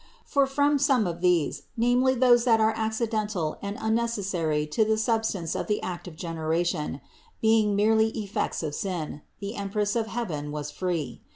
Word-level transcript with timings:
For 0.25 0.47
from 0.47 0.79
some 0.79 1.05
of 1.05 1.21
these, 1.21 1.61
namely 1.77 2.15
those 2.15 2.43
that 2.45 2.59
are 2.59 2.73
accidental 2.75 3.59
and 3.61 3.77
unnecessary 3.79 4.65
to 4.65 4.83
the 4.83 4.97
substance 4.97 5.53
of 5.53 5.67
the 5.67 5.79
act 5.83 6.07
of 6.07 6.15
generation, 6.15 7.01
being 7.39 7.75
merely 7.75 8.07
effects 8.17 8.63
of 8.63 8.73
sin, 8.73 9.21
the 9.41 9.53
Empress 9.53 9.95
of 9.95 10.07
heaven 10.07 10.51
was 10.51 10.71
free. 10.71 11.21